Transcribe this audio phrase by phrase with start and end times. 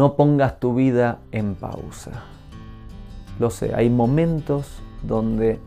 [0.00, 2.22] no pongas tu vida en pausa.
[3.38, 5.60] Lo sé, hay momentos donde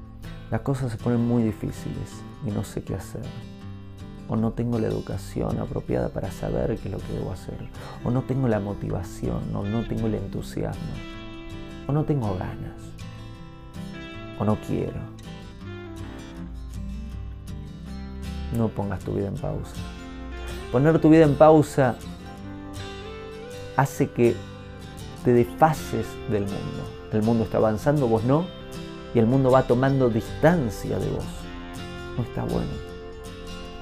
[0.50, 3.21] las cosas se ponen muy difíciles y no sé qué hacer.
[4.28, 7.60] O no tengo la educación apropiada para saber qué es lo que debo hacer.
[8.04, 10.93] O no tengo la motivación, o no tengo el entusiasmo.
[11.88, 12.82] O no tengo ganas.
[14.39, 15.00] O no quiero.
[18.57, 19.75] No pongas tu vida en pausa.
[20.71, 21.97] Poner tu vida en pausa
[23.75, 24.36] hace que
[25.23, 26.83] te desfases del mundo.
[27.11, 28.46] El mundo está avanzando, vos no,
[29.13, 31.25] y el mundo va tomando distancia de vos.
[32.17, 32.72] No está bueno.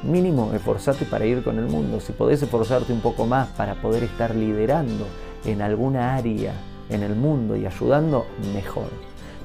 [0.03, 1.99] Mínimo, esforzate para ir con el mundo.
[1.99, 5.05] Si podés esforzarte un poco más para poder estar liderando
[5.45, 6.53] en alguna área
[6.89, 8.89] en el mundo y ayudando, mejor.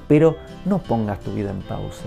[0.07, 2.05] Pero no pongas tu vida en pausa.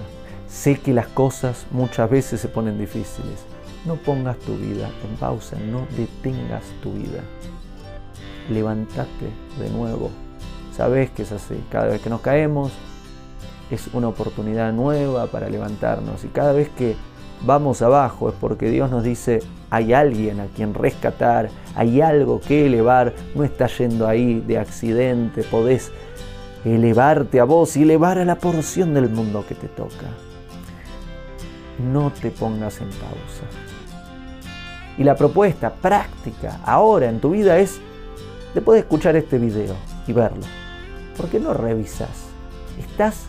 [0.49, 3.45] Sé que las cosas muchas veces se ponen difíciles.
[3.87, 7.23] No pongas tu vida en pausa, no detengas tu vida
[8.51, 10.11] levántate de nuevo.
[10.77, 11.63] Sabes que es así.
[11.71, 12.73] Cada vez que nos caemos
[13.71, 16.25] es una oportunidad nueva para levantarnos.
[16.25, 16.97] Y cada vez que
[17.43, 19.41] vamos abajo es porque Dios nos dice,
[19.71, 25.43] hay alguien a quien rescatar, hay algo que elevar, no estás yendo ahí de accidente,
[25.45, 25.93] podés
[26.65, 30.09] elevarte a vos y elevar a la porción del mundo que te toca.
[31.93, 33.47] No te pongas en pausa.
[34.99, 37.81] Y la propuesta práctica ahora en tu vida es
[38.55, 39.75] después de escuchar este video
[40.07, 40.43] y verlo,
[41.17, 42.29] ¿por qué no revisas?
[42.79, 43.27] ¿Estás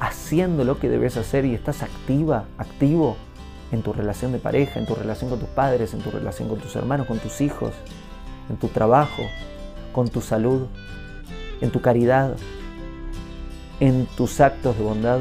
[0.00, 3.16] haciendo lo que debes hacer y estás activa, activo
[3.70, 6.58] en tu relación de pareja, en tu relación con tus padres, en tu relación con
[6.58, 7.72] tus hermanos, con tus hijos,
[8.50, 9.22] en tu trabajo,
[9.92, 10.66] con tu salud,
[11.60, 12.36] en tu caridad,
[13.80, 15.20] en tus actos de bondad?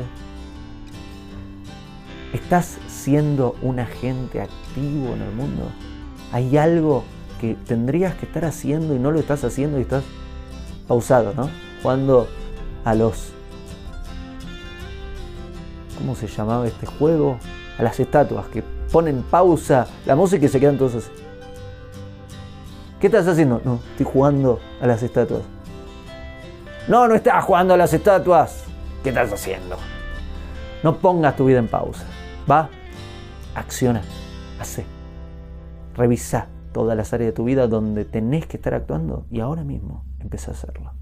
[2.34, 5.70] ¿Estás siendo un agente activo en el mundo?
[6.32, 7.04] ¿Hay algo
[7.42, 10.04] que tendrías que estar haciendo y no lo estás haciendo y estás
[10.88, 11.50] pausado, ¿no?
[11.82, 12.28] Jugando
[12.86, 13.34] a los...
[15.98, 17.40] ¿Cómo se llamaba este juego?
[17.80, 21.10] A las estatuas que ponen pausa la música y se quedan todos así.
[23.00, 23.60] ¿Qué estás haciendo?
[23.66, 25.42] No, estoy jugando a las estatuas.
[26.88, 28.66] No, no estás jugando a las estatuas.
[29.02, 29.78] ¿Qué estás haciendo?
[30.84, 32.04] No pongas tu vida en pausa.
[32.50, 32.70] Va,
[33.56, 34.04] acciona,
[34.60, 34.86] hace,
[35.96, 40.06] revisa todas las áreas de tu vida donde tenés que estar actuando y ahora mismo
[40.20, 40.94] empieza a hacerlo.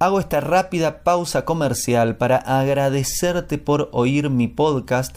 [0.00, 5.16] Hago esta rápida pausa comercial para agradecerte por oír mi podcast